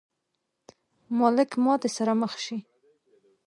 مالک 1.17 1.51
ماتې 1.63 1.89
سره 1.97 2.13
مخ 2.21 2.33
شي. 2.45 2.57